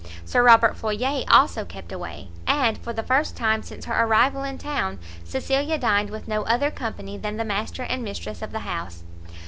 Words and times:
Sir 0.25 0.41
Robert 0.41 0.75
Floyer 0.75 1.21
also 1.29 1.63
kept 1.63 1.91
away, 1.91 2.29
and, 2.47 2.75
for 2.79 2.91
the 2.91 3.03
first 3.03 3.37
time 3.37 3.61
since 3.61 3.85
her 3.85 4.03
arrival 4.03 4.43
in 4.43 4.57
town, 4.57 4.97
Cecilia 5.23 5.77
dined 5.77 6.09
with 6.09 6.27
no 6.27 6.41
other 6.45 6.71
company 6.71 7.19
than 7.19 7.37
the 7.37 7.45
master 7.45 7.83
and 7.83 8.01
mistress 8.03 8.41
of 8.41 8.51
the 8.51 8.61
house. 8.65 9.03